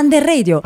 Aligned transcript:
Under 0.00 0.24
Radio. 0.24 0.62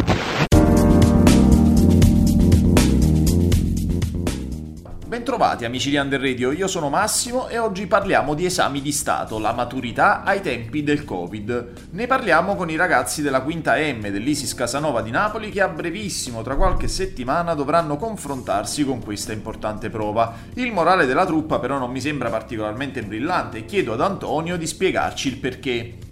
Bentrovati 5.09 5.65
amici 5.65 5.91
di 5.91 5.97
Under 5.97 6.21
Radio, 6.21 6.53
io 6.53 6.69
sono 6.69 6.89
Massimo 6.89 7.49
e 7.49 7.59
oggi 7.59 7.89
parliamo 7.89 8.35
di 8.35 8.45
esami 8.45 8.81
di 8.81 8.93
Stato, 8.93 9.41
la 9.41 9.53
maturità 9.53 10.23
ai 10.23 10.41
tempi 10.41 10.85
del 10.85 11.05
Covid. 11.05 11.73
Ne 11.91 12.07
parliamo 12.07 12.55
con 12.55 12.71
i 12.71 12.77
ragazzi 12.77 13.23
della 13.23 13.41
quinta 13.41 13.75
M 13.75 14.03
dell'Isis 14.03 14.55
Casanova 14.55 15.03
di 15.03 15.11
Napoli 15.11 15.51
che 15.51 15.63
a 15.63 15.69
brevissimo, 15.69 16.43
tra 16.43 16.55
qualche 16.55 16.87
settimana, 16.87 17.55
dovranno 17.55 17.97
confrontarsi 17.97 18.85
con 18.85 19.03
questa 19.03 19.33
importante 19.33 19.91
prova. 19.91 20.33
Il 20.55 20.71
morale 20.71 21.07
della 21.07 21.27
truppa 21.27 21.59
però 21.59 21.77
non 21.79 21.91
mi 21.91 22.01
sembra 22.01 22.31
particolarmente 22.31 23.03
brillante 23.03 23.59
e 23.59 23.65
chiedo 23.65 23.95
ad 23.95 24.01
Antonio 24.01 24.57
di 24.57 24.67
spiegarci 24.69 25.27
il 25.27 25.39
perché. 25.39 26.04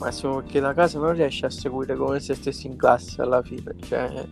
Massimo 0.00 0.36
perché 0.36 0.60
da 0.60 0.72
casa 0.72 0.98
non 0.98 1.12
riesci 1.12 1.44
a 1.44 1.50
seguire 1.50 1.94
come 1.94 2.20
se 2.20 2.34
stessi 2.34 2.66
in 2.66 2.76
classe 2.76 3.20
alla 3.20 3.42
fine, 3.42 3.74
cioè 3.86 4.26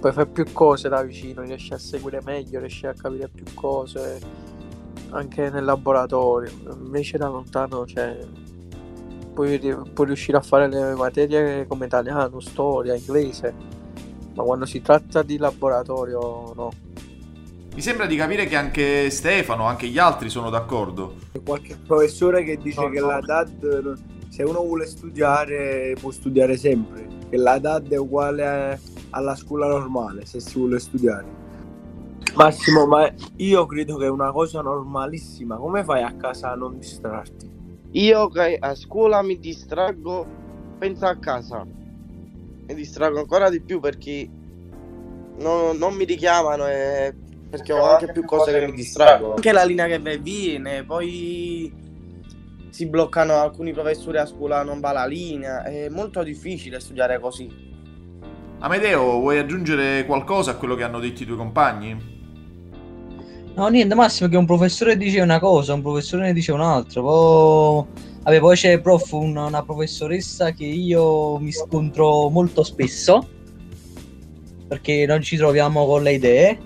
poi 0.00 0.12
fai 0.12 0.26
più 0.26 0.44
cose 0.52 0.90
da 0.90 1.02
vicino, 1.02 1.40
riesci 1.42 1.72
a 1.72 1.78
seguire 1.78 2.20
meglio, 2.24 2.58
riesci 2.58 2.86
a 2.86 2.92
capire 2.92 3.28
più 3.28 3.44
cose 3.54 4.20
anche 5.10 5.48
nel 5.48 5.64
laboratorio. 5.64 6.50
Invece 6.74 7.16
da 7.16 7.28
lontano, 7.28 7.86
cioè, 7.86 8.18
puoi, 9.32 9.58
puoi 9.94 10.06
riuscire 10.06 10.36
a 10.36 10.42
fare 10.42 10.68
le 10.68 10.94
materie 10.94 11.66
come 11.66 11.86
italiano, 11.86 12.38
storia, 12.40 12.94
inglese, 12.94 13.54
ma 14.34 14.42
quando 14.42 14.66
si 14.66 14.82
tratta 14.82 15.22
di 15.22 15.38
laboratorio 15.38 16.52
no. 16.54 16.72
Mi 17.74 17.80
sembra 17.80 18.06
di 18.06 18.16
capire 18.16 18.46
che 18.46 18.56
anche 18.56 19.08
Stefano, 19.08 19.64
anche 19.64 19.86
gli 19.86 19.98
altri 19.98 20.28
sono 20.28 20.50
d'accordo. 20.50 21.14
Qualche 21.42 21.78
professore 21.78 22.44
che 22.44 22.58
dice 22.58 22.80
no, 22.80 22.90
che 22.90 23.00
no. 23.00 23.06
la 23.06 23.20
DAD, 23.20 23.98
se 24.34 24.42
uno 24.42 24.62
vuole 24.62 24.84
studiare, 24.86 25.94
può 26.00 26.10
studiare 26.10 26.56
sempre, 26.56 27.06
che 27.30 27.36
la 27.36 27.60
DAD 27.60 27.92
è 27.92 27.96
uguale 27.96 28.80
alla 29.10 29.36
scuola 29.36 29.68
normale 29.68 30.26
se 30.26 30.40
si 30.40 30.58
vuole 30.58 30.80
studiare. 30.80 31.24
Massimo, 32.34 32.84
ma 32.84 33.08
io 33.36 33.64
credo 33.66 33.96
che 33.96 34.06
è 34.06 34.10
una 34.10 34.32
cosa 34.32 34.60
normalissima. 34.60 35.54
Come 35.54 35.84
fai 35.84 36.02
a 36.02 36.14
casa 36.16 36.50
a 36.50 36.56
non 36.56 36.80
distrarti? 36.80 37.48
Io 37.92 38.26
che 38.26 38.56
a 38.58 38.74
scuola 38.74 39.22
mi 39.22 39.38
distraggo, 39.38 40.26
penso 40.78 41.06
a 41.06 41.14
casa. 41.14 41.64
Mi 41.64 42.74
distraggo 42.74 43.20
ancora 43.20 43.48
di 43.48 43.60
più 43.60 43.78
perché 43.78 44.28
non, 45.38 45.76
non 45.76 45.94
mi 45.94 46.04
richiamano 46.04 46.66
e 46.66 47.14
perché 47.48 47.72
ho 47.72 47.84
anche 47.84 48.10
più 48.10 48.24
cose 48.24 48.50
che 48.50 48.66
mi 48.66 48.72
distraggono. 48.72 49.34
Anche 49.34 49.52
la 49.52 49.62
linea 49.62 49.86
che 49.86 50.18
viene, 50.18 50.82
poi 50.82 51.83
si 52.74 52.86
bloccano 52.86 53.34
alcuni 53.34 53.72
professori 53.72 54.18
a 54.18 54.26
scuola, 54.26 54.64
non 54.64 54.80
va 54.80 54.90
la 54.90 55.06
linea. 55.06 55.62
È 55.62 55.88
molto 55.88 56.24
difficile 56.24 56.80
studiare 56.80 57.20
così. 57.20 57.48
Amedeo, 58.58 59.20
vuoi 59.20 59.38
aggiungere 59.38 60.04
qualcosa 60.04 60.50
a 60.50 60.56
quello 60.56 60.74
che 60.74 60.82
hanno 60.82 60.98
detto 60.98 61.22
i 61.22 61.26
tuoi 61.26 61.36
compagni? 61.36 61.96
No, 63.54 63.68
niente, 63.68 63.94
Massimo, 63.94 64.28
che 64.28 64.36
un 64.36 64.44
professore 64.44 64.96
dice 64.96 65.20
una 65.20 65.38
cosa, 65.38 65.72
un 65.72 65.82
professore 65.82 66.24
ne 66.24 66.32
dice 66.32 66.50
un'altra. 66.50 67.00
Poi, 67.00 67.84
Vabbè, 68.24 68.40
poi 68.40 68.56
c'è 68.56 68.80
prof, 68.80 69.12
una, 69.12 69.44
una 69.44 69.62
professoressa 69.62 70.50
che 70.50 70.64
io 70.64 71.38
mi 71.38 71.52
scontro 71.52 72.28
molto 72.28 72.64
spesso 72.64 73.28
perché 74.66 75.06
non 75.06 75.22
ci 75.22 75.36
troviamo 75.36 75.86
con 75.86 76.02
le 76.02 76.14
idee. 76.14 76.58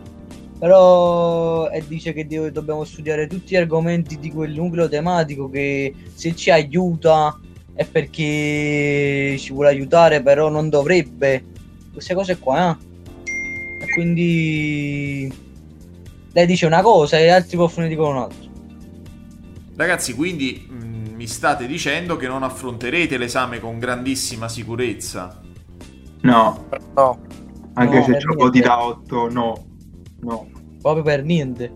Però 0.59 1.71
e 1.71 1.85
dice 1.87 2.13
che 2.13 2.27
dobbiamo 2.51 2.85
studiare 2.85 3.27
tutti 3.27 3.53
gli 3.53 3.57
argomenti 3.57 4.19
di 4.19 4.33
quel 4.33 4.53
nucleo 4.53 4.89
tematico 4.89 5.49
che 5.49 5.95
se 6.15 6.35
ci 6.35 6.51
aiuta 6.51 7.39
è 7.75 7.87
perché 7.87 9.37
ci 9.39 9.53
vuole 9.53 9.69
aiutare, 9.69 10.21
però 10.21 10.49
non 10.49 10.69
dovrebbe 10.69 11.45
queste 11.93 12.15
cose 12.15 12.39
qua. 12.39 12.77
Eh? 12.77 13.85
E 13.85 13.93
quindi 13.93 15.33
lei 16.33 16.47
dice 16.47 16.67
una 16.67 16.83
cosa 16.83 17.19
e 17.19 17.29
altri 17.29 17.57
prof 17.57 17.79
ne 17.79 17.89
dicono 17.89 18.11
un'altra. 18.11 18.47
Ragazzi, 19.77 20.15
quindi 20.15 20.67
mh, 20.69 20.75
mm, 20.75 21.15
mi 21.15 21.27
state 21.29 21.69
dicendo 21.69 22.17
che 22.17 22.27
non 22.27 22.43
affronterete 22.43 23.17
l'esame 23.17 23.61
con 23.61 23.79
grandissima 23.79 24.49
sicurezza? 24.49 25.41
No. 26.23 26.67
No. 26.97 27.21
Anche 27.75 27.99
no, 27.99 28.05
se 28.05 28.21
lo 28.23 28.35
voti 28.35 28.59
da 28.59 28.85
8, 28.85 29.31
no. 29.31 29.68
No. 30.21 30.49
Proprio 30.81 31.03
per 31.03 31.25
niente. 31.25 31.75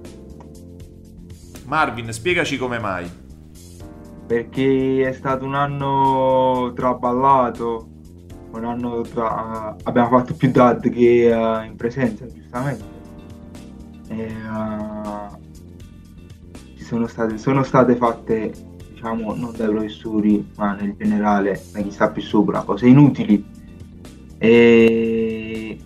Marvin, 1.67 2.13
spiegaci 2.13 2.57
come 2.57 2.79
mai. 2.79 3.11
Perché 4.27 5.09
è 5.09 5.13
stato 5.13 5.45
un 5.45 5.55
anno 5.55 6.73
traballato 6.75 7.93
un 8.59 8.65
anno 8.65 9.01
tra... 9.03 9.77
abbiamo 9.83 10.09
fatto 10.09 10.35
più 10.35 10.51
DAD 10.51 10.91
che 10.91 11.31
uh, 11.33 11.65
in 11.65 11.75
presenza, 11.77 12.27
giustamente. 12.27 12.85
E, 14.09 14.27
uh, 14.27 15.39
sono, 16.83 17.07
state, 17.07 17.39
sono 17.39 17.63
state 17.63 17.97
fatte, 17.97 18.53
diciamo, 18.91 19.35
non 19.35 19.53
dai 19.57 19.69
professori, 19.69 20.47
ma 20.57 20.75
nel 20.75 20.95
generale, 20.97 21.63
da 21.73 21.81
chi 21.81 21.91
sta 21.91 22.11
più 22.11 22.23
sopra, 22.23 22.63
cose 22.63 22.87
inutili. 22.87 23.45
E... 24.39 25.79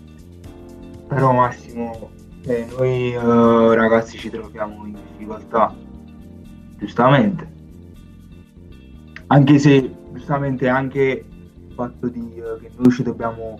Però 1.07 1.33
Massimo, 1.33 1.66
eh, 2.47 2.67
noi 2.77 3.15
uh, 3.15 3.73
ragazzi 3.73 4.17
ci 4.17 4.31
troviamo 4.31 4.87
in 4.87 4.93
difficoltà, 4.93 5.75
giustamente. 6.79 7.55
Anche 9.27 9.59
se, 9.59 9.93
giustamente, 10.13 10.69
anche 10.69 11.25
fatto 11.75 12.07
di, 12.07 12.21
uh, 12.21 12.61
che 12.61 12.71
noi 12.77 12.93
ci 12.93 13.03
dobbiamo, 13.03 13.59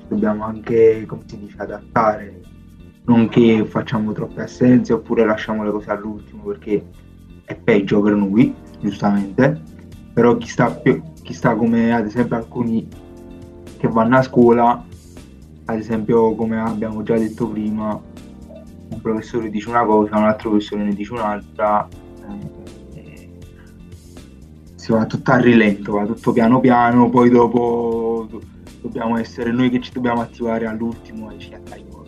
ci 0.00 0.06
dobbiamo 0.08 0.44
anche, 0.44 1.04
come 1.06 1.22
si 1.26 1.38
dice, 1.38 1.56
adattare, 1.58 2.40
non 3.04 3.28
che 3.28 3.64
facciamo 3.64 4.12
troppe 4.12 4.42
assenze 4.42 4.92
oppure 4.92 5.24
lasciamo 5.24 5.62
le 5.62 5.70
cose 5.70 5.90
all'ultimo 5.90 6.42
perché 6.44 6.84
è 7.44 7.54
peggio 7.54 8.00
per 8.00 8.14
noi, 8.14 8.52
giustamente, 8.80 9.62
però 10.12 10.36
chi 10.36 10.48
sta, 10.48 10.70
più, 10.70 11.00
chi 11.22 11.32
sta 11.32 11.54
come 11.54 11.94
ad 11.94 12.06
esempio 12.06 12.34
alcuni 12.34 12.88
che 13.78 13.86
vanno 13.86 14.16
a 14.16 14.22
scuola, 14.22 14.84
ad 15.66 15.78
esempio 15.78 16.34
come 16.34 16.60
abbiamo 16.60 17.02
già 17.02 17.16
detto 17.16 17.48
prima, 17.48 18.00
un 18.88 19.00
professore 19.00 19.50
dice 19.50 19.68
una 19.68 19.84
cosa, 19.84 20.16
un 20.16 20.24
altro 20.24 20.50
professore 20.50 20.84
ne 20.84 20.94
dice 20.94 21.12
un'altra, 21.12 21.88
si 24.74 24.92
va 24.92 25.06
tutto 25.06 25.30
a 25.30 25.36
rilento, 25.36 25.92
va 25.92 26.04
tutto 26.04 26.32
piano 26.32 26.60
piano, 26.60 27.08
poi 27.08 27.30
dopo 27.30 28.28
dobbiamo 28.82 29.16
essere 29.16 29.50
noi 29.50 29.70
che 29.70 29.80
ci 29.80 29.90
dobbiamo 29.92 30.20
attivare 30.20 30.66
all'ultimo 30.66 31.30
e 31.30 31.38
ci 31.38 31.54
attaiamo. 31.54 32.04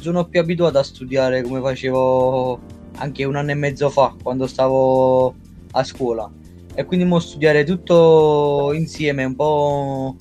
Sono 0.00 0.24
più 0.24 0.40
abituato 0.40 0.78
a 0.78 0.82
studiare 0.82 1.42
come 1.42 1.60
facevo 1.60 2.58
anche 2.96 3.22
un 3.24 3.36
anno 3.36 3.52
e 3.52 3.54
mezzo 3.54 3.88
fa 3.88 4.16
quando 4.20 4.48
stavo 4.48 5.34
a 5.70 5.84
scuola 5.84 6.28
e 6.74 6.84
quindi 6.84 7.04
mo 7.06 7.20
studiare 7.20 7.62
tutto 7.62 8.72
insieme 8.74 9.22
un 9.22 9.36
po' 9.36 10.16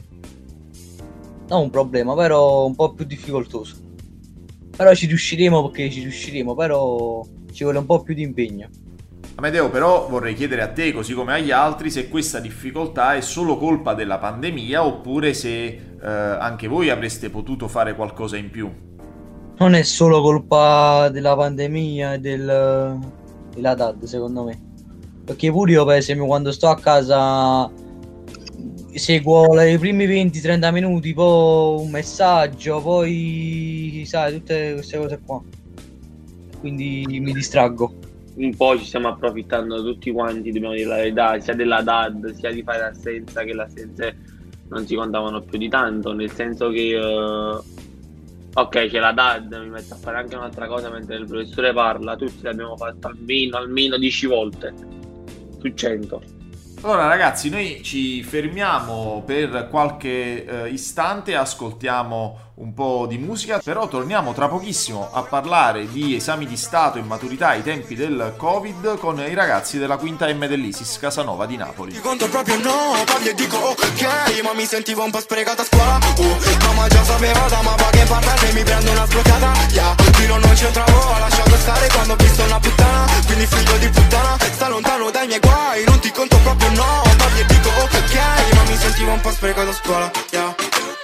non 1.52 1.64
un 1.64 1.70
problema, 1.70 2.16
però 2.16 2.66
un 2.66 2.76
po' 2.76 2.94
più 2.94 3.06
difficoltoso. 3.06 3.76
Però 4.76 4.94
ci 4.94 5.06
riusciremo 5.06 5.70
perché 5.70 5.92
ci 5.92 6.02
riusciremo, 6.02 6.56
però 6.56 7.24
ci 7.52 7.64
vuole 7.64 7.80
un 7.80 7.86
po' 7.86 8.02
più 8.02 8.14
di 8.14 8.24
impegno. 8.24 8.70
Amedeo, 9.36 9.70
però 9.70 10.08
vorrei 10.08 10.34
chiedere 10.34 10.62
a 10.62 10.70
te, 10.70 10.94
così 10.94 11.14
come 11.14 11.34
agli 11.34 11.52
altri, 11.52 11.90
se 11.90 12.10
questa 12.10 12.40
difficoltà 12.40 13.16
è 13.16 13.22
solo 13.22 13.58
colpa 13.58 13.94
della 13.94 14.18
pandemia 14.18 14.86
oppure 14.86 15.34
se 15.34 15.66
eh, 15.66 16.08
anche 16.08 16.68
voi 16.68 16.90
avreste 16.90 17.30
potuto 17.30 17.68
fare 17.68 17.96
qualcosa 17.96 18.38
in 18.38 18.50
più. 18.50 18.72
Non 19.58 19.74
è 19.74 19.84
solo 19.84 20.22
colpa 20.22 21.10
della 21.10 21.36
pandemia 21.36 22.14
e 22.14 22.20
del, 22.20 23.00
della 23.54 23.76
DAD, 23.76 24.04
secondo 24.04 24.44
me. 24.44 24.60
Perché 25.24 25.52
pure 25.52 25.72
io, 25.72 25.86
per 25.86 25.98
esempio, 25.98 26.26
quando 26.26 26.52
sto 26.52 26.68
a 26.68 26.76
casa 26.76 27.70
seguo 28.94 29.62
i 29.62 29.78
primi 29.78 30.06
20-30 30.06 30.72
minuti, 30.72 31.14
poi 31.14 31.82
un 31.84 31.90
messaggio, 31.90 32.82
poi 32.82 34.04
sai, 34.06 34.34
tutte 34.34 34.74
queste 34.74 34.98
cose 34.98 35.20
qua. 35.26 35.42
Quindi 36.60 37.06
mi 37.08 37.34
distraggo 37.34 37.96
un 38.36 38.56
po' 38.56 38.78
ci 38.78 38.86
stiamo 38.86 39.10
approfittando 39.10 39.84
tutti 39.84 40.12
quanti, 40.12 40.52
dobbiamo 40.52 40.76
dire 40.76 40.88
la 40.88 40.96
verità, 40.96 41.40
sia 41.40 41.54
della 41.54 41.82
DAD, 41.82 42.34
sia 42.34 42.52
di 42.52 42.64
fare 42.64 42.84
assenza, 42.84 43.44
che 43.44 43.54
le 43.54 43.64
assenze 43.64 44.18
non 44.70 44.86
si 44.86 44.96
contavano 44.96 45.42
più 45.42 45.58
di 45.58 45.68
tanto, 45.68 46.14
nel 46.14 46.32
senso 46.32 46.70
che 46.70 46.96
uh, 46.96 47.62
ok 48.54 48.88
c'è 48.88 49.00
la 49.00 49.12
DAD, 49.12 49.54
mi 49.62 49.70
metto 49.70 49.94
a 49.94 49.98
fare 49.98 50.18
anche 50.18 50.36
un'altra 50.36 50.68
cosa 50.68 50.90
mentre 50.90 51.18
il 51.18 51.26
professore 51.26 51.74
parla, 51.74 52.16
tutti 52.16 52.42
l'abbiamo 52.44 52.78
fatto 52.78 53.08
almeno, 53.08 53.58
almeno 53.58 53.98
10 53.98 54.28
volte 54.28 54.74
su 55.60 55.74
100. 55.74 56.41
Allora 56.84 57.06
ragazzi, 57.06 57.50
noi 57.50 57.82
ci 57.84 58.24
fermiamo 58.24 59.22
per 59.24 59.68
qualche 59.70 60.46
uh, 60.50 60.66
istante, 60.66 61.36
ascoltiamo 61.36 62.50
un 62.56 62.74
po' 62.74 63.06
di 63.08 63.20
musica, 63.20 63.60
però 63.64 63.88
torniamo 63.88 64.34
tra 64.34 64.48
pochissimo 64.48 65.10
a 65.14 65.22
parlare 65.22 65.88
di 65.88 66.16
esami 66.16 66.48
di 66.48 66.58
Stato 66.58 66.98
e 66.98 67.04
maturità 67.04 67.50
ai 67.50 67.62
tempi 67.62 67.94
del 67.96 68.34
Covid 68.36 68.98
con 68.98 69.20
i 69.20 69.34
ragazzi 69.36 69.78
della 69.78 69.98
quinta 69.98 70.28
M 70.34 70.48
dell'ISIS 70.48 70.98
Casanova 70.98 71.46
di 71.46 71.56
Napoli. 71.56 71.94
Ti 71.94 72.00
conto 72.02 72.28
proprio 72.30 72.58
no, 72.58 72.96
e 73.24 73.34
dico 73.36 73.58
ok, 73.58 74.42
ma 74.44 74.54
mi 74.54 74.66
sentivo 74.66 75.04
un 75.04 75.12
po' 75.12 75.20
sprecata 75.20 75.62
a 75.62 75.66
scuola. 75.66 76.00
Uh, 76.18 76.66
mamma 76.66 76.88
già 76.88 77.04
sapeva 77.04 77.48
da 77.48 77.62
ma 77.62 77.76
che 77.92 78.06
parla 78.08 78.38
se 78.38 78.54
mi 78.54 78.64
prendo 78.64 78.92
una 78.92 79.06
sbloccata. 79.06 79.52
Yeah, 79.70 79.96
fino 80.14 80.38
non 80.38 80.54
c'entravo, 80.54 80.98
ho 80.98 81.20
lasciato 81.20 81.56
stare 81.58 81.88
quando 81.90 82.14
ho 82.14 82.16
visto 82.16 82.44
una 82.44 82.60
puttana. 82.60 83.06
Quindi 83.28 83.46
figlio 83.46 83.78
di 83.78 83.90
puttana, 83.90 84.36
sta 84.40 84.68
lontano 84.68 85.12
dai 85.12 85.28
miei 85.28 85.40
guai, 85.40 85.84
non 85.86 86.00
ti 86.00 86.12
conto 86.12 86.31
un 89.22 89.28
po' 89.28 89.30
sprecata 89.30 89.70
a 89.70 89.74
scuola. 89.74 90.12
Yeah. 90.32 90.56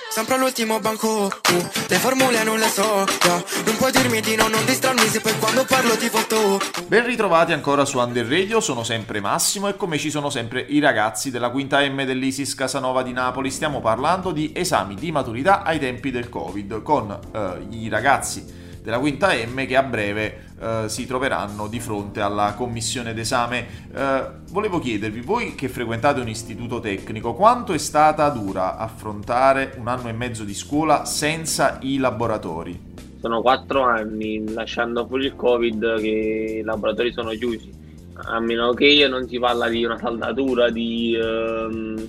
Sempre 0.09 0.33
all'ultimo 0.33 0.79
banco, 0.79 1.25
uh, 1.25 1.69
le 1.87 1.97
formule 1.97 2.41
non 2.43 2.57
le 2.57 2.67
so, 2.67 3.05
yeah. 3.23 3.43
Non 3.63 3.75
puoi 3.77 3.91
dirmi 3.91 4.19
di 4.21 4.35
no, 4.35 4.47
non 4.47 4.65
distrarmi 4.65 5.07
se 5.07 5.21
poi 5.21 5.37
quando 5.37 5.63
parlo 5.65 5.95
ti 5.95 6.09
foto 6.09 6.59
Ben 6.87 7.05
ritrovati 7.05 7.53
ancora 7.53 7.85
su 7.85 7.99
Under 7.99 8.25
Radio, 8.25 8.59
sono 8.59 8.83
sempre 8.83 9.21
Massimo 9.21 9.67
e 9.67 9.75
come 9.75 9.99
ci 9.99 10.09
sono 10.09 10.31
sempre 10.31 10.65
i 10.67 10.79
ragazzi 10.79 11.29
della 11.29 11.51
quinta 11.51 11.87
M 11.87 12.03
dell'ISIS 12.05 12.55
Casanova 12.55 13.03
di 13.03 13.13
Napoli. 13.13 13.51
Stiamo 13.51 13.81
parlando 13.81 14.31
di 14.31 14.51
esami 14.55 14.95
di 14.95 15.11
maturità 15.11 15.61
ai 15.61 15.77
tempi 15.77 16.09
del 16.09 16.29
Covid 16.29 16.81
con 16.81 17.11
eh, 17.11 17.67
i 17.69 17.87
ragazzi 17.87 18.56
della 18.87 18.99
quinta 18.99 19.33
M 19.33 19.65
che 19.65 19.75
a 19.75 19.83
breve 19.83 20.45
eh, 20.61 20.83
si 20.87 21.05
troveranno 21.05 21.67
di 21.67 21.77
fronte 21.77 22.21
alla 22.21 22.53
commissione 22.55 23.13
d'esame. 23.13 23.67
Eh, 23.93 24.23
volevo 24.49 24.79
chiedervi, 24.79 25.19
voi 25.19 25.55
che 25.55 25.67
frequentate 25.67 26.21
un 26.21 26.29
istituto 26.29 26.79
tecnico, 26.79 27.33
quanto 27.33 27.73
è 27.73 27.77
stata 27.79 28.29
dura 28.29 28.77
affrontare 28.77 29.73
un 29.77 29.89
anno 29.89 30.07
e 30.07 30.13
mezzo 30.13 30.45
di 30.45 30.53
scuola 30.53 31.03
senza 31.03 31.79
i 31.81 31.97
laboratori? 31.97 32.79
Sono 33.19 33.41
quattro 33.41 33.83
anni, 33.83 34.53
lasciando 34.53 35.05
fuori 35.05 35.25
il 35.25 35.35
Covid, 35.35 35.99
che 35.99 36.59
i 36.59 36.63
laboratori 36.63 37.11
sono 37.11 37.31
chiusi. 37.31 37.69
A 38.13 38.39
meno 38.39 38.71
che 38.71 39.05
non 39.09 39.27
si 39.27 39.37
parla 39.37 39.67
di 39.67 39.83
una 39.83 39.97
saldatura, 39.97 40.69
di, 40.69 41.13
ehm, 41.13 42.07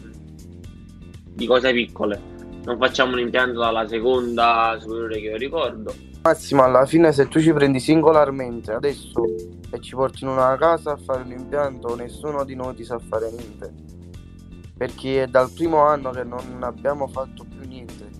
di 1.34 1.44
cose 1.44 1.72
piccole. 1.72 2.37
Non 2.68 2.76
facciamo 2.76 3.12
un 3.12 3.20
impianto 3.20 3.60
dalla 3.60 3.88
seconda 3.88 4.76
superiore 4.78 5.20
che 5.20 5.28
io 5.28 5.36
ricordo 5.38 5.94
Massimo, 6.22 6.62
alla 6.64 6.84
fine 6.84 7.12
se 7.12 7.26
tu 7.26 7.40
ci 7.40 7.50
prendi 7.54 7.80
singolarmente 7.80 8.72
adesso 8.72 9.24
e 9.70 9.80
ci 9.80 9.94
porti 9.94 10.24
in 10.24 10.28
una 10.28 10.54
casa 10.58 10.92
a 10.92 10.96
fare 10.98 11.22
un 11.22 11.30
impianto, 11.30 11.96
nessuno 11.96 12.44
di 12.44 12.54
noi 12.54 12.74
ti 12.74 12.84
sa 12.84 12.98
fare 12.98 13.30
niente. 13.30 13.72
Perché 14.76 15.22
è 15.22 15.26
dal 15.28 15.50
primo 15.50 15.78
anno 15.78 16.10
che 16.10 16.24
non 16.24 16.58
abbiamo 16.60 17.06
fatto 17.06 17.46
più 17.48 17.66
niente. 17.66 18.10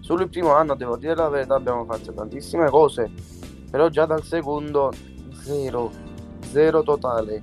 Solo 0.00 0.24
il 0.24 0.28
primo 0.28 0.52
anno, 0.52 0.74
devo 0.74 0.98
dire 0.98 1.14
la 1.14 1.30
verità, 1.30 1.54
abbiamo 1.54 1.86
fatto 1.86 2.12
tantissime 2.12 2.68
cose, 2.68 3.10
però 3.70 3.88
già 3.88 4.04
dal 4.04 4.22
secondo 4.22 4.92
zero, 5.32 5.90
zero 6.50 6.82
totale. 6.82 7.40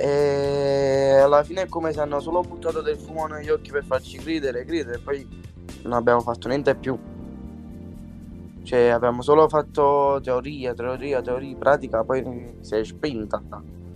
E 0.00 1.18
alla 1.20 1.42
fine 1.42 1.62
è 1.62 1.68
come 1.68 1.92
se 1.92 2.00
hanno 2.00 2.20
solo 2.20 2.40
buttato 2.42 2.82
del 2.82 2.96
fumo 2.96 3.26
negli 3.26 3.48
occhi 3.48 3.72
per 3.72 3.84
farci 3.84 4.16
credere, 4.18 4.64
credere, 4.64 4.98
e 4.98 5.00
poi 5.00 5.26
non 5.82 5.94
abbiamo 5.94 6.20
fatto 6.20 6.46
niente 6.46 6.76
più. 6.76 6.96
Cioè 8.62 8.88
abbiamo 8.88 9.22
solo 9.22 9.48
fatto 9.48 10.20
teoria, 10.22 10.72
teoria, 10.72 11.20
teoria, 11.20 11.56
pratica, 11.56 12.04
poi 12.04 12.58
si 12.60 12.76
è 12.76 12.84
spenta. 12.84 13.42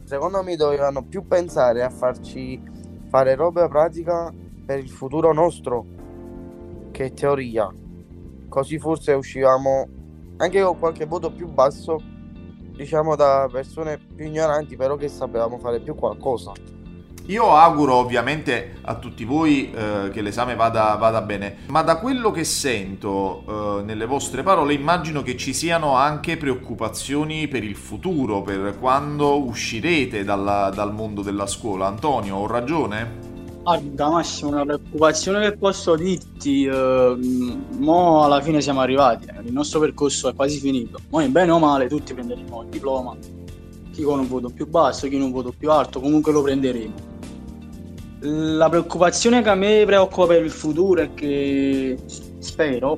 Secondo 0.03 0.43
me 0.43 0.57
dovevano 0.57 1.05
più 1.05 1.27
pensare 1.29 1.85
a 1.85 1.91
farci 1.91 2.61
fare 3.09 3.37
roba 3.37 3.69
pratica 3.69 4.33
per 4.67 4.79
il 4.79 4.91
futuro 4.91 5.33
nostro 5.33 5.85
che 6.91 7.13
teoria. 7.13 7.73
Così 8.49 8.79
forse 8.79 9.13
uscivamo 9.13 9.89
anche 10.39 10.63
con 10.63 10.79
qualche 10.79 11.07
voto 11.07 11.31
più 11.31 11.49
basso, 11.49 12.01
diciamo 12.83 13.17
da 13.17 13.49
persone 13.51 13.99
più 13.99 14.27
ignoranti, 14.27 14.77
però 14.77 14.97
che 14.97 15.09
sapevamo 15.09 15.59
fare 15.59 15.81
più 15.81 15.95
qualcosa. 15.95 16.53
Io 17.27 17.55
auguro 17.55 17.95
ovviamente 17.95 18.79
a 18.83 18.97
tutti 18.97 19.25
voi 19.25 19.71
eh, 19.71 20.11
che 20.13 20.23
l'esame 20.23 20.57
vada, 20.57 20.97
vada, 20.97 21.21
bene, 21.23 21.59
ma 21.69 21.83
da 21.83 21.99
quello 21.99 22.33
che 22.33 22.43
sento 22.43 23.45
eh, 23.79 23.83
nelle 23.85 24.07
vostre 24.07 24.43
parole 24.43 24.75
immagino 24.75 25.23
che 25.23 25.37
ci 25.37 25.55
siano 25.55 25.95
anche 25.95 26.37
preoccupazioni 26.37 27.47
per 27.47 27.63
il 27.63 27.77
futuro, 27.77 28.43
per 28.43 28.77
quando 28.81 29.41
uscirete 29.41 30.25
dalla, 30.25 30.73
dal 30.75 30.93
mondo 30.93 31.23
della 31.23 31.47
scuola. 31.47 31.87
Antonio, 31.87 32.37
ho 32.37 32.47
ragione? 32.49 33.32
Guarda 33.63 34.09
Massimo, 34.09 34.51
una 34.51 34.65
preoccupazione 34.65 35.49
che 35.49 35.57
posso 35.57 35.95
dirti, 35.95 36.65
eh, 36.65 37.17
mo 37.79 38.25
alla 38.25 38.41
fine 38.41 38.61
siamo 38.61 38.81
arrivati, 38.81 39.29
il 39.45 39.53
nostro 39.53 39.79
percorso 39.79 40.29
è 40.29 40.35
quasi 40.35 40.59
finito, 40.59 40.99
noi 41.11 41.29
bene 41.29 41.53
o 41.53 41.59
male 41.61 41.87
tutti 41.87 42.13
prenderemo 42.13 42.63
il 42.63 42.69
diploma, 42.69 43.17
chi 43.93 44.03
con 44.03 44.19
un 44.19 44.27
voto 44.27 44.49
più 44.49 44.67
basso, 44.67 45.07
chi 45.07 45.17
con 45.17 45.27
un 45.27 45.31
voto 45.31 45.55
più 45.57 45.71
alto, 45.71 46.01
comunque 46.01 46.33
lo 46.33 46.43
prenderemo 46.43 47.11
la 48.25 48.69
preoccupazione 48.69 49.43
che 49.43 49.49
a 49.49 49.55
me 49.55 49.83
preoccupa 49.85 50.29
per 50.29 50.45
il 50.45 50.51
futuro 50.51 51.01
è 51.01 51.15
che 51.15 51.99
spero 52.39 52.97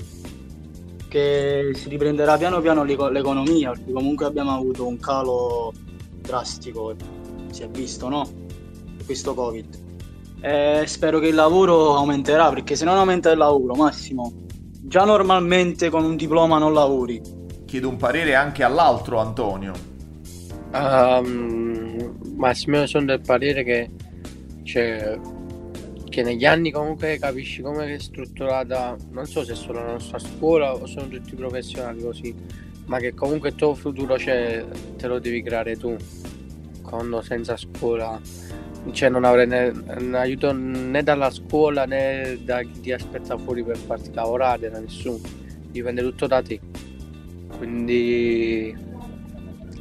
che 1.08 1.70
si 1.74 1.88
riprenderà 1.88 2.36
piano 2.36 2.60
piano 2.60 2.84
l'economia, 2.84 3.70
perché 3.70 3.92
comunque 3.92 4.26
abbiamo 4.26 4.52
avuto 4.52 4.86
un 4.86 4.98
calo 4.98 5.72
drastico, 6.20 6.94
si 7.50 7.62
è 7.62 7.68
visto, 7.68 8.08
no? 8.08 8.28
Questo 9.06 9.32
Covid. 9.32 9.83
E 10.44 10.82
spero 10.86 11.20
che 11.20 11.28
il 11.28 11.34
lavoro 11.34 11.94
aumenterà, 11.94 12.50
perché 12.50 12.76
se 12.76 12.84
non 12.84 12.98
aumenta 12.98 13.30
il 13.30 13.38
lavoro, 13.38 13.74
Massimo, 13.74 14.44
già 14.82 15.06
normalmente 15.06 15.88
con 15.88 16.04
un 16.04 16.16
diploma 16.16 16.58
non 16.58 16.74
lavori. 16.74 17.18
Chiedo 17.64 17.88
un 17.88 17.96
parere 17.96 18.34
anche 18.34 18.62
all'altro, 18.62 19.20
Antonio. 19.20 19.72
Um, 20.74 22.18
Massimo, 22.36 22.84
sono 22.84 23.06
del 23.06 23.22
parere 23.22 23.64
che 23.64 23.90
cioè, 24.64 25.18
che 26.10 26.22
negli 26.22 26.44
anni 26.44 26.70
comunque 26.70 27.18
capisci 27.18 27.62
come 27.62 27.94
è 27.94 27.98
strutturata, 27.98 28.96
non 29.12 29.24
so 29.24 29.44
se 29.44 29.54
solo 29.54 29.82
la 29.82 29.92
nostra 29.92 30.18
scuola 30.18 30.74
o 30.74 30.84
sono 30.84 31.08
tutti 31.08 31.34
professionali 31.34 32.02
così, 32.02 32.34
ma 32.84 32.98
che 32.98 33.14
comunque 33.14 33.48
il 33.48 33.54
tuo 33.54 33.74
futuro 33.74 34.18
cioè, 34.18 34.62
te 34.96 35.06
lo 35.06 35.18
devi 35.18 35.42
creare 35.42 35.76
tu, 35.78 35.96
quando 36.82 37.22
senza 37.22 37.56
scuola, 37.56 38.20
cioè 38.90 39.08
non 39.08 39.24
avrai 39.24 39.46
né, 39.46 39.70
né 39.70 40.18
aiuto 40.18 40.52
né 40.52 41.02
dalla 41.02 41.30
scuola 41.30 41.84
né 41.84 42.38
da 42.44 42.62
chi 42.62 42.80
ti 42.80 42.92
aspetta 42.92 43.36
fuori 43.38 43.64
per 43.64 43.76
farti 43.76 44.12
lavorare, 44.12 44.70
da 44.70 44.78
nessuno, 44.78 45.20
dipende 45.70 46.02
tutto 46.02 46.26
da 46.26 46.42
te. 46.42 46.60
Quindi 47.56 48.76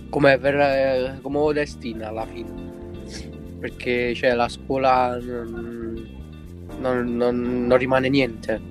come, 0.09 0.37
per, 0.37 1.19
come 1.21 1.53
destina 1.53 2.09
alla 2.09 2.25
fine 2.25 2.63
perché 3.63 4.13
cioè, 4.13 4.33
la 4.33 4.49
scuola 4.49 5.17
non, 5.21 6.05
non, 6.81 7.65
non 7.65 7.77
rimane 7.77 8.09
niente. 8.09 8.61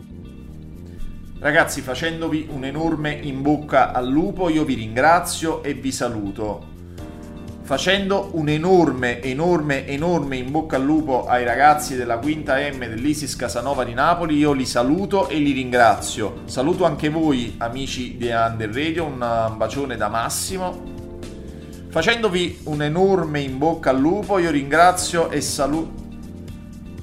Ragazzi, 1.38 1.80
facendovi 1.80 2.48
un 2.50 2.66
enorme 2.66 3.10
in 3.10 3.40
bocca 3.40 3.92
al 3.92 4.06
lupo, 4.06 4.50
io 4.50 4.66
vi 4.66 4.74
ringrazio 4.74 5.62
e 5.62 5.72
vi 5.72 5.90
saluto. 5.90 6.71
Facendo 7.72 8.28
un 8.32 8.50
enorme, 8.50 9.22
enorme, 9.22 9.86
enorme 9.86 10.36
in 10.36 10.50
bocca 10.50 10.76
al 10.76 10.84
lupo 10.84 11.24
ai 11.24 11.42
ragazzi 11.42 11.96
della 11.96 12.18
quinta 12.18 12.58
M 12.58 12.80
dell'Isis 12.80 13.34
Casanova 13.34 13.82
di 13.82 13.94
Napoli, 13.94 14.36
io 14.36 14.52
li 14.52 14.66
saluto 14.66 15.26
e 15.30 15.38
li 15.38 15.52
ringrazio. 15.52 16.42
Saluto 16.44 16.84
anche 16.84 17.08
voi, 17.08 17.54
amici 17.56 18.18
di 18.18 18.28
Under 18.28 18.68
Radio, 18.68 19.06
un 19.06 19.54
bacione 19.56 19.96
da 19.96 20.08
Massimo 20.08 20.82
Facendovi 21.88 22.60
un 22.64 22.82
enorme 22.82 23.40
in 23.40 23.56
bocca 23.56 23.88
al 23.88 23.98
lupo, 23.98 24.38
io 24.38 24.50
ringrazio 24.50 25.30
e 25.30 25.40
saluto. 25.40 26.01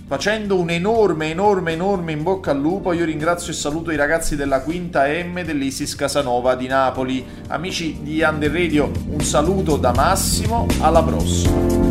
Facendo 0.10 0.58
un 0.58 0.72
enorme, 0.72 1.30
enorme, 1.30 1.74
enorme 1.74 2.14
in 2.14 2.24
bocca 2.24 2.50
al 2.50 2.60
lupo, 2.60 2.94
io 2.94 3.06
ringrazio 3.06 3.52
e 3.52 3.56
saluto 3.56 3.92
i 3.92 3.96
ragazzi 3.96 4.36
della 4.36 4.62
quinta 4.62 5.06
M 5.06 5.44
dell'Isis 5.44 5.94
Casanova 5.94 6.56
di 6.56 6.66
Napoli. 6.66 7.24
Amici 7.50 8.00
di 8.02 8.20
Under 8.24 8.52
Radio, 8.52 8.90
un 9.08 9.22
saluto 9.22 9.78
da 9.78 9.92
Massimo, 9.94 10.66
alla 10.80 11.04
prossima. 11.04 11.89